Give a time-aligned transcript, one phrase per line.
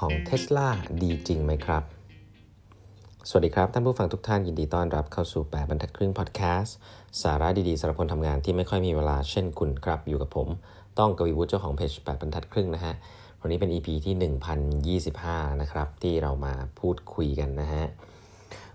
[0.00, 0.68] ของ Tesla
[1.02, 1.82] ดีจริงไหมครับ
[3.28, 6.76] สวัสดีครับ ท่านผู้ฟังทุกท่านยินดีต้อนรับเข้าสู่ 8บรรทัดครึ่งพอดแคสต์
[7.22, 10.48] สาระดีๆสำหรับคนทำงานที่ไม่ค่อยมีเวลาเช่นคุณครับ อยู่กับผม
[10.98, 12.94] ต้องกวีวุฒิเจ้าของเพจ8บรรทัดครึ่งนะฮะ
[13.40, 17.84] วันนี้เป็น EP ที่ 1025 นะครับ ที่เรามาพูดคุยกันนะฮะ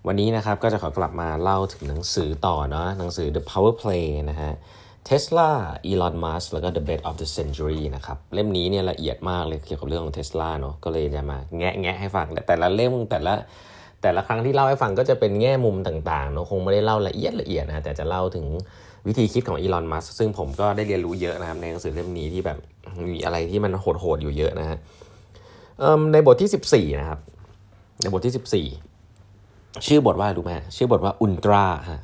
[0.08, 4.52] วันนี้นะครับก็จะขอกลับมาเล่าถึงหนังสือต่อเนาะหนังสือ The Power Play นะฮะ
[5.10, 5.50] Tesla
[5.90, 13.34] Elon Musk แล้วก็ The Bet of the Century นะครับ เล่มนี้เนี่ยละเอียดมากเลยเกี่ยวกับเรื่องของ Tesla เนาะก็เลยจะมาแงะแงะให้ฟังแต่แต่ละเล่มแต่ละ
[14.02, 18.46] แต่ละครั้งที่เล่าให้ฟังก็จะเป็นแง่มุมต่างๆเนาะคงไม่ได้เล่าละเอียดละเอียดนะแต่จะเล่าถึง
[19.08, 22.58] วิธีคิดของอีลอนมัสก์ซึ่งผมก็ได้เรียนรู้เยอะนะครับ ในหนังสือเล่มนี้ที่แบบ
[23.06, 24.78] มีอะไรที่มันโหดๆอยู่เยอะนะฮะ
[26.14, 27.20] ในบทที่ 14 นะครับ
[28.02, 32.02] ในบทที่ 14 ชื่อบทว่ารู้ไหมชื่อบทว่า ultra ฮะ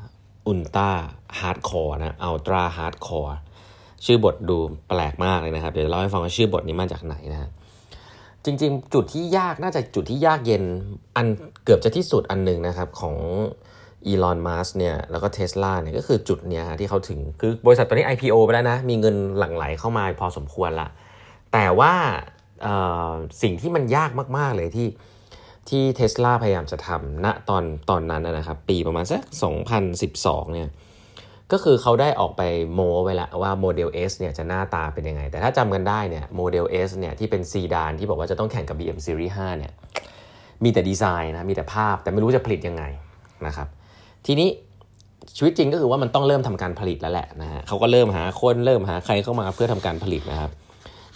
[0.50, 3.38] ultra hardcore นะ ultra hardcore
[4.06, 7.50] ชื่อบทดูแปลกมากเลยนะครับ เดี๋ยวเล่าให้ฟังว่าชื่อบทนี้มาจากไหนนะฮะ
[8.46, 10.64] จริงๆ จุดที่ยากน่าจะจุดที่ยากเย็น
[11.16, 11.26] อัน
[11.66, 13.16] เกือบจะที่สุดอันหนึ่งนะครับของ
[14.08, 20.88] อีลอนมัสเนี่ยแล้วก็เทสลาเนี่ยก็คือจุดเนี้ยที่เขาถึงคือบริษัทตอนนี้ IPO ไปแล้วนะ มีเงินหลั่งไหลเข้ามาพอสมควรละ
[21.54, 21.94] แต่ว่า
[23.42, 24.88] สิ่งที่มันยากมาก ๆ เลยที่
[25.70, 29.22] ที่เทสลาพยายามจะทำณตอนตอนนั้นนะครับ ปีประมาณสัก
[29.88, 30.70] 2012 เนี่ย
[31.52, 32.42] ก็คือเขาได้ออกไป
[32.74, 39.72] โมไว้ล้วว่าโมเดล S เนี่ยจะหน้าตาเป็นยังไง แต่ถ้าจำกันได้เนี่ยโมเดล S เนี่ยที่เป็นซีดานที่บอกว่าจะต้องแข่งกับ BM Series 5 เนี่ย
[40.64, 42.84] มีแต่ดีไซน์นะ มีแต่ภาพ แต่ไม่รู้จะผลิตยังไง
[43.48, 43.68] นะครับ
[44.26, 44.50] ทีนี้
[45.38, 50.52] ชีวิตจริงก็คือว่ามันต้องเริ่มทำการผลิตแล้วแหละนะฮะเขาก็เริ่มหาคนเริ่มหาใครเข้ามาเพื่อทำการผลิตนะครับ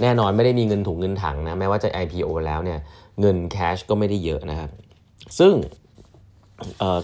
[0.02, 2.80] แน่นอนไม่ได้มีเงินถุงเงินถังนะแม้ว่าจะ IPO แล้วเนี่ย
[3.20, 4.70] เงินแคชก็ไม่ได้เยอะนะครับ
[5.40, 5.54] ซึ่ง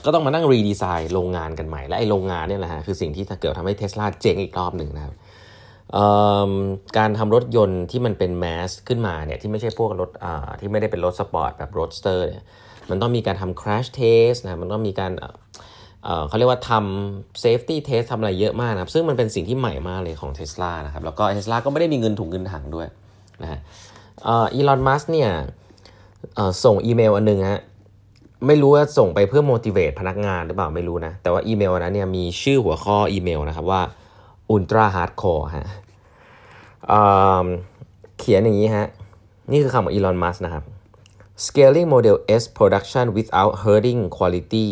[0.04, 5.14] ก็ต้องมานั่งรีดีไซน์โรงงานกันใหม่ และไอ้โรงงานเนี่ยแหละฮะคือสิ่งที่เกิดทำให้เทสลาเจ๊งอีกรอบหนึ่งนะครับ
[6.98, 10.10] การทำรถยนต์ที่มันเป็นแมสขึ้นมาเนี่ยที่ไม่ใช่พวกรถ
[10.60, 12.44] ที่ไม่ได้เป็นรถสปอร์ตแบบ Roadster เนี่ย
[12.90, 15.12] มันต้องมีการทำ crash test นะมันต้องมีการ
[16.28, 22.88] เขาเรียกว่าทำ safety test ทำอะไรเยอะมากนะครับซึ่งมันเป็นสิ่งที่ใหม่มากเลยของ Tesla นะครับแล้วก็ Tesla ก็ไม่ได้มีเงินถุงเงินถังด้วย
[23.42, 23.60] นะฮะ
[24.28, 25.30] อีลอนมัสก์เนี่ย
[26.64, 27.62] ส่งอีเมลอันนึงฮะ
[28.48, 33.82] ไม่รู้ว่าส่งไปเพื่อ motivate พนักงานหรือเปล่าไม่รู้นะ แต่ว่าอีเมลนั้นเนี่ยมีชื่อหัวข้ออีเมลนะครับว่า
[34.54, 35.66] ultra hardcore ฮะ
[38.20, 38.88] เขียนอย่างนี้ฮะ
[39.52, 40.64] นี่คือคำของอีลอน มัสนะครับ
[41.46, 44.70] scaling model S production without hurting quality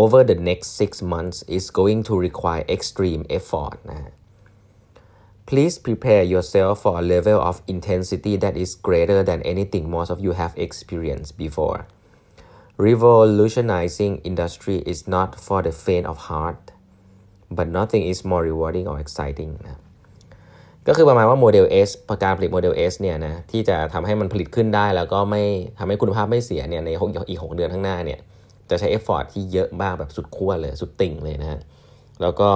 [0.00, 4.10] over the next six months is going to require extreme effort นะฮะ
[5.44, 10.20] Please prepare yourself for a level of intensity that is greater than anything most of
[10.20, 11.86] you have experienced before.
[12.78, 16.70] Revolutionizing industry is not for the faint of heart,
[17.50, 19.52] but nothing is more rewarding or exciting
[20.88, 25.42] ก็คือประมาณว่าโมเดล S ประการผลิตโมเดล S เนี่ยนะที่จะทำให้มันผลิตขึ้นได้ แล้วก็ไม่
[25.78, 26.88] ทำให้คุณภาพไม่เสียเนี่ยใน
[27.30, 28.20] อีก 6 เดือนข้างหน้าเนี่ย
[28.70, 31.60] จะใช้ effort ที่เยอะมากแบบสุดขั้วเลย สุดติ่งเลยนะฮะ
[32.22, 32.50] แล้วก็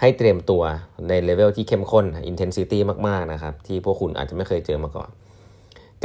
[0.00, 0.62] ให้เตรียมตัว
[1.08, 2.78] ในเลเวลที่เข้มข้น intensity
[3.08, 5.08] มากๆนะครับที่พวกคุณอาจจะไม่เคยเจอมาก่อน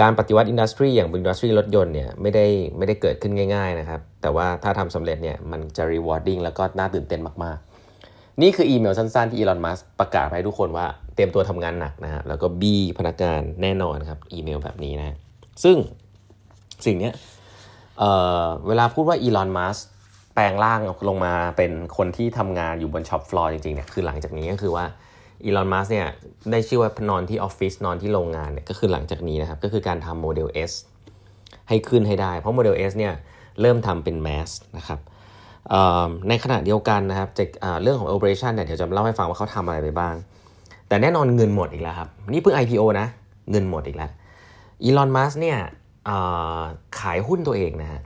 [0.02, 2.46] การปฏิวัติ industry อย่าง industry รถยนต์เนี่ยไม่ได้
[2.78, 10.86] ไม่ได้เกิดขึ้นง่าย ๆนะครับ แต่ว่าถ้าทำสำเร็จเนี่ยมันจะ rewarding แล้วก็น่าตื่นเต้นมากๆ นี่คืออีเมลสั้นๆที่อีลอนมัสก์ประกาศให้ทุกคนว่า
[11.16, 15.16] เตรียมตัวทำงานหนักนะฮะแล้วก็บีบพนักงานแน่นอนครับอีเมลแบบนี้นะ
[15.64, 15.78] ซึ่ง
[16.86, 17.12] สิ่งนี้
[18.00, 19.78] เวลาพูดว่าอีลอนมัสก์
[20.36, 24.86] แปลงร่างลงมาเป็นคนที่ทำงานอยู่บน shop floor จริงๆเนี่ยคือหลังจากนี้ก็คือว่า
[25.44, 26.08] อีลอนมัสก์เนี่ย
[26.52, 30.72] ได้ชื่อว่านอนที่ออฟฟิศนอนที่โรงงานเนี่ยก็คือหลังจากนี้นะครับ ก็คือการทำโมเดล S
[31.70, 33.14] ให้ขึ้นให้ได้ เพราะ Model S เนี่ย
[33.62, 35.00] เริ่มทำเป็นแมสนะครับ
[36.30, 37.30] ในขณะเดียวกันนะครับ
[37.82, 40.16] เรื่องของ operation เนี่ยเดี๋ยวจะเล่าให้ฟังว่าเขาทำอะไรไปบ้าง
[40.88, 43.08] แต่แน่นอนเงินหมดอีกแล้วครับ นี่เพิ่ง IPO นะ
[43.52, 44.12] เงินหมดอีกแล้ว
[44.84, 45.58] อีลอนมัสเนี่ย
[47.00, 48.02] ขายหุ้นตัวเองนะฮะ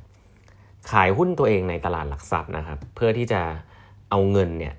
[0.92, 3.42] ขายหุ้นตัวเองในตลาดหลักทรัพย์นะครับ เพื่อที่จะ
[4.12, 4.74] เอาเงินเนี่ย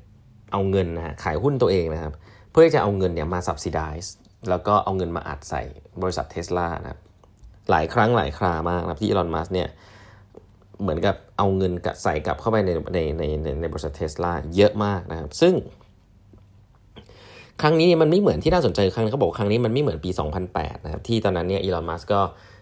[0.53, 2.13] เอาเงินนะฮะขายหุ้นตัวเองนะครับ
[2.51, 4.09] เพื่อที่จะเอาเงินเนี่ยมา subsidize
[4.49, 5.63] แล้วก็เอาเงินมาอัดใส่
[6.03, 7.01] บริษัทเทสลานะครับ
[7.71, 9.69] หลายครั้งหลายครามากนะที่อีลอนมัสก์เนี่ย
[10.83, 15.55] เหมือนกับเอาเงินใส่กลับเข้าไปในในในในในบริษัทเทสลาเยอะมากนะครับ ซึ่ง
[17.63, 20.11] ครั้งนี้มันไม่เหมือนที่น่าสนใจครั้งเขาบอกครั้งนี้มันไม่เหมือนปี
[20.49, 22.21] 2008 นะครับที่ตอนนั้นเนี่ยอีลอนมัสก็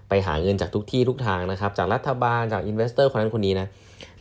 [0.08, 3.66] ไปหาเงินจากทุกที่ทุกทางนะครับ จากรัฐบาลจาก investor คนนั้นคนนี้นะ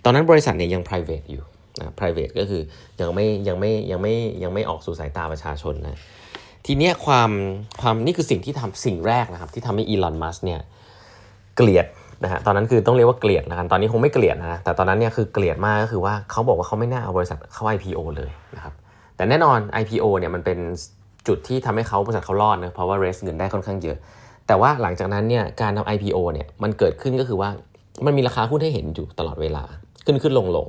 [0.04, 1.44] ตอนนั้นบริษัทเนี่ยยัง private อยู่
[1.80, 2.62] นะ private ก็คือ
[3.00, 4.14] ยังไม่ยังไม่ยังไม่
[4.44, 6.00] ยังไม่ออกสู่สายตาประชาชนนะ
[6.66, 7.32] ทีเนี้ยความ
[7.82, 10.60] ความนี่คือสิ่งที่ทำสิ่งแรกนะครับ ที่ทำให้อีลอนมัสเนี่ย
[11.56, 11.88] เกลียด
[12.24, 18.74] นะฮะตอนนั้นคือต้องเรียกว่าเกลียดนะครับตอนนี้คงไม่เกลียดนะแต่ตอนนั้นเนี่ยคือเกลียดมากก็คือว่าเขาบอกว่าเขาไม่น่าเอาบริษัทเข้า IPO เลยนะครับ
[19.16, 20.60] แต่แน่นอน IPO เนี่ยมันเป็น
[21.28, 23.98] จุดที่ทำให้เขาบริษัทเขารอดนะเพราะว่าเรสเงินได้ค่อนข้างเยอะ
[24.48, 27.50] แต่ว่าหลังจากนั้นเนี่ยการทำ IPO เนี่ยมันเกิดขึ้นก็คือว่า
[28.06, 29.64] มันมีราคาหุ้นให้เห็นอยู่ตลอดเวลา
[30.06, 30.68] ขึ้นขึ้นลงลง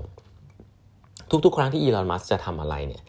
[1.45, 3.03] ทุกๆ ครั้งที่อีลอนมัสก์จะทำอะไรเนี่ย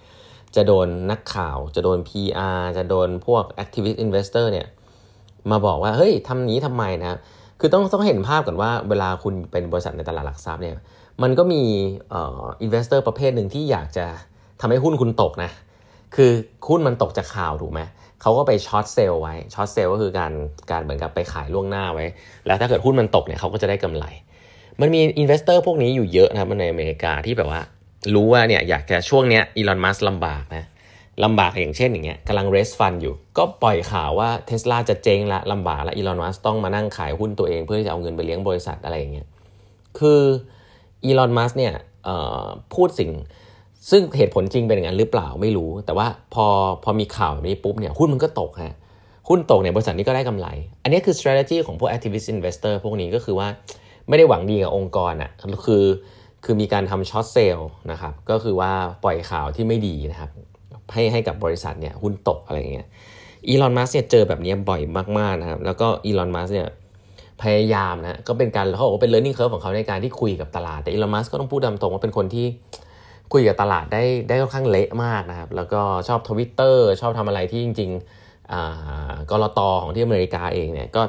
[0.56, 4.68] จะโดนนักข่าว จะโดน PR จะโดนพวก activist investor เนี่ย
[5.52, 7.20] มาบอกว่าเฮ้ยทำนี้ทำไมนะ
[7.60, 10.76] คือต้องต้องเห็นภาพก่อนว่าเวลาคุณเป็นบริษัทในตลาดหลักทรัพย์เนี่ย
[11.22, 11.64] มันก็มี
[12.10, 14.06] เอ่อ investor ประเภทหนึ่งที่อยากจะ
[14.62, 15.52] ทำให้หุ้นคุณตกนะ
[16.16, 16.32] คือ
[16.68, 17.82] หุ้นมันตกจากข่าวถูกไหม
[18.22, 20.32] เขาก็ไป short sell ไว้ short sell ก็คือการ
[20.72, 22.06] การเหมือนกับไปขายล่วงหน้าไว้
[22.46, 24.06] แล้วถ้าเกิดหุ้นมันตกเนี่ยเขาก็จะได้กำไร
[24.82, 27.62] มันมี investor พวกนี้อยู่เยอะนะครับในอเมริกาที่แบบว่า
[28.14, 30.66] รู้ว่าเนี่ยอยากจะช่วงเนี้ยอีลอนมัสก์ลำบากนะ
[31.24, 39.28] ลำบากอย่างเช่นอย่างเงี้ยกำลัง raise fund อยู่ ก็ปล่อยข่าวว่าเทสลาจะเจ๊งละลำบากละอีลอนมัสก์ต้องมานั่งขายหุ้นตัวเอง เพื่อที่จะเอาเงินไปเลี้ยงบริษัทอะไรอย่างเงี้ย
[40.00, 40.22] คือ
[41.06, 41.74] อีลอนมัสก์เนี่ย
[42.74, 43.12] พูดสิ่ง
[43.90, 46.46] ซึ่งเหตุผลจริงเป็นอย่างนั้นหรือเปล่าไม่รู้ แต่ว่าพอ
[46.84, 48.76] พอมีข่าวแบบนี้ปุ๊บเนี่ยหุ้นมันก็ตกฮะ
[49.30, 50.48] หุ้นตกเนี่ยบริษัทนี้ก็ได้กำไร
[50.84, 53.48] อันนี้คือ strategy ของพวก activist investor พวกนี้ก็คือว่า
[54.08, 55.32] ไม่ได้หวังดีกับองค์กรอะ
[55.66, 55.84] คือ
[56.46, 58.72] คือมีการทำช็อตเซลล์นะครับก็คือว่า
[59.04, 60.32] ปล่อยข่าวที่ไม่ดีนะครับ
[60.94, 62.88] ให้ให้กับบริษัทเนี่ยหุ้นตกอะไรเงี้ย
[63.48, 64.82] อีลอนมัสเนี่ยเจอแบบนี้บ่อย
[65.18, 66.68] มากๆนะครับแล้วก็อีลอนมัสเนี่ย
[67.42, 72.46] พยายามนะก็เป็นการเขาบอกว่าเป็น learning curve ของเขาในการที่คุยกับตลาด แต่อีลอนมัสก็ต้องพูดดำตรงว่าเป็นคนที่
[73.34, 81.02] คุยกับตลาดได้ได้ค่อนข้างเละมากนะครับ แล้วก็ชอบทวิตเตอร์ชอบทำอะไรที่จริงๆกลต.ของที่อเมริกาเองเนี่ยก็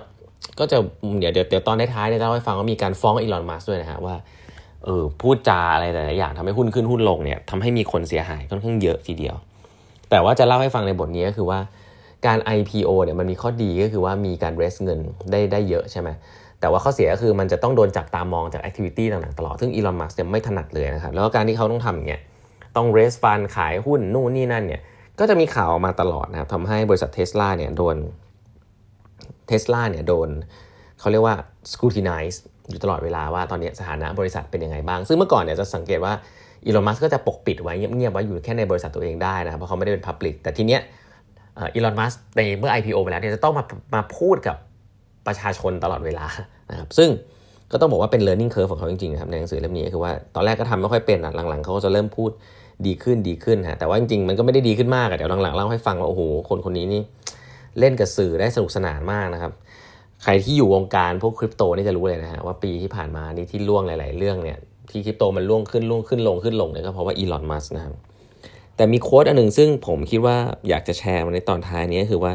[0.58, 0.78] ก็จะ
[1.18, 4.16] เดี๋ยวเดี๋ยวตอนท้ายๆเนี่ยจะเล่าให้ฟังว่ามีการฟ้องอีลอนมัสก์ด้วยนะฮะว่า
[4.84, 9.36] เออพูดจาอะไรแต่ละอย่างทำให้หุ้นขึ้นหุ้นลงเนี่ยทำให้มีคนเสียหายค่อนข้างเยอะทีเดียว
[10.10, 11.58] แต่ว่าจะเล่าให้ฟังในบทนี้ก็คือว่า
[12.26, 14.98] การ IPO เนี่ยมันมีข้อดีก็คือว่ามีการ raise เงิน
[15.30, 16.08] ได้ได้เยอะใช่ไหม
[16.60, 22.20] แต่ว่าข้อเสียก็คือมันจะต้องโดนจับตามองจาก activity ต่างๆตลอด ซึ่งอีลอนมัสก์เนี่ยไม่ถนัดเลยนะครับ แล้วก็การที่เขาต้องทำอย่างเงี้ย
[22.76, 24.80] ต้องเรสฟันขายหุ้นนู่นนี่นั่นเนี่ย
[25.18, 27.96] ก็จะมีข่าวออกมาตลอดนะครับทำให้บริษัทเทสลาเนี่ยโดน
[29.46, 30.28] เทสลาเนี่ยโดน
[31.00, 31.36] เขาเรียกว่า
[31.72, 36.12] scrutinize อยู่ตลอดเวลาว่าตอนนี้สถานะบริษัทเป็นยังไงบ้าง ซึ่งเมื่อก่อนเนี่ยจะสังเกตว่า
[36.66, 40.80] อีลอนมัสก็จะปกปิดไว้เงียบๆไว้อยู่แค่ในบริษัทตัวเองได้นะเพราะเขาไม่ได้เป็นพับลิกแต่ทีเนี้ย
[41.60, 43.64] อีลอนมัสในเมื่อ IPO ไปแล้วเนี่ยจะต้องมา
[43.94, 44.56] มาพูดกับ
[45.26, 46.26] ประชาชนตลอดเวลา
[46.70, 47.10] นะครับซึ่ง
[47.72, 52.30] ก็ต้องบอกว่าเป็น learning curve ของเขาจริงๆนะครับในหนังสือเล่มนี้คือว่าตอนแรกก็ทำไม่ค่อยเป็นอะหลังๆเขาก็จะเริ่มพูด
[52.86, 57.02] ดีขึ้นดีขึ้นฮะแต่ว่าจริงๆมันก็ไม่ได้ดีขึ้นมากอะเดี๋ยวหลังๆเล่าให้ฟังว่าโอ้โหคนคนนี้นี่
[57.78, 59.52] เล่นกับสื่อได้สนุกสนานมากนะครับ
[60.22, 64.58] ใครที่อยู่วงการพวกคริปโตนี่จะรู้เลยนะฮะว่าปีที่ผ่านมานี่ที่ล่วงหลาย ๆ เรื่องเนี่ย
[64.90, 67.94] ที่คริปโตมันล่วงขึ้นล่วงขึ้นลงขึ้นลงเนี่ยก็เพราะว่าอีลอนมัสนะครับ
[68.76, 70.36] แต่มีโค้ดอันหนึ่งซึ่งผมคิดว่า
[70.68, 72.32] อยากจะแชร์มาในตอนท้ายนี้คือว่า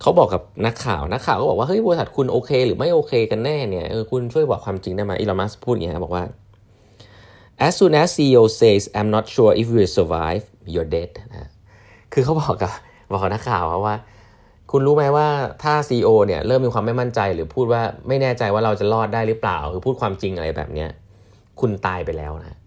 [0.00, 6.24] เขาบอกกับนักข่าวนักข่าวก็บอกว่าเฮ้ยบริษัทคุณโอเค หรือไม่โอเคกันแน่เนี่ยเออคุณช่วยบอกความจริงได้ไหมอีลอมัสพูดอย่างนี้บอกว่า
[7.66, 11.50] as soon as CEO says I'm not sure if we survive you're dead นะ
[12.12, 12.72] คือเขาบอกกับ
[13.12, 13.96] บอกนักข่าวว่า
[14.72, 15.26] คุณรู้ไหมว่า
[15.62, 20.88] ถ้า CEO เนี่ยเริ่มมีความไม่มั่นใจ หรือพูดว่าไม่แน่ใจว่าเราจะรอดได้หรือเปล่า คือพูดความจริงอะไรแบบเนี้ย
[21.60, 22.57] คุณตายไปแล้วนะ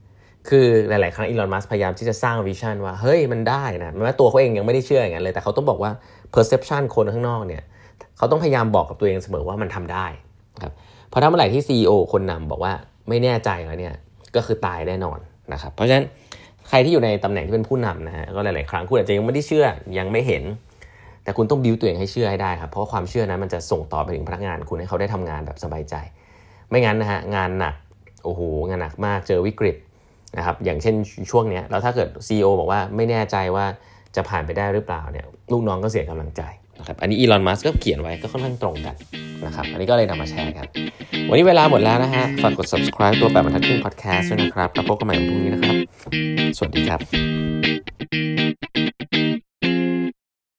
[0.50, 5.92] คือหลาย ๆ ครั้งอีลอนมัสพยายามที่จะสร้างวิชั่นว่า เฮ้ยมันได้นะแม้ว่าตัวเขาเองยังไม่ได้เชื่ออย่างนั้นเลย แต่เขาต้องบอกว่า
[6.34, 7.64] perception คนข้างนอกเนี่ย
[8.18, 10.06] เขาต้องพยายามบอกกับตัวเองเสมอว่ามันทำได้
[10.64, 10.74] ครับ
[11.12, 12.74] พอถ้าเมื่อไหร่ที่ CEO คนนำบอกว่า
[13.10, 13.94] ไม่แน่ใจแล้วเนี่ย
[14.36, 15.20] ก็คือตายแน่นอน
[15.54, 16.06] นะครับเพราะฉะนั้น
[16.70, 19.66] ใครที่อยู่ในตำแหน่งที่เป็นผู้นำนะฮะก็หลาย ๆ ครั้งคุณอาจจะยังไม่ได้เชื่อ
[19.98, 20.44] ยังไม่เห็น
[21.24, 25.96] แต่คุณต้องบิวตัวเองให้เชื่อให้ได้ครับเพราะความเชื่อนั้นมันจะส่งต่อไปถึงพนักงานคุณให้เขาได้ทำงานแบบสบายใจ
[26.70, 27.75] ไม่งั้นนะฮะงานหนัก
[28.24, 29.75] โอ้โหงานหนักมากเจอวิกฤต
[30.38, 30.96] นะครับอย่างเช่น
[31.32, 33.66] ช่วงนี้แล้วถ้าเกิด CEO บอกว่าไม่แน่ใจว่า
[34.16, 36.42] จะผ่านไปได้หรือเปล่าเนี่ยลูกน้องก็เสียกำลังใจ
[36.80, 38.96] นะครับอันนี้อีลอนมัสก์ก็เขียนไว้ก็ค่อนข้างตรงกัน
[39.46, 40.66] นะครับอันนี้ก็เลยนำมาแชร์กัน
[41.30, 45.76] วันนี้เวลาหมดแล้วนะฮะฝากกด subscribe ตัวแบบบรรทัดครึ่ง podcast ด้วยนะครับแล้วพบกันใหม่วันพรุ่งนี้นะครับ
[46.58, 48.71] สวัสดีครับ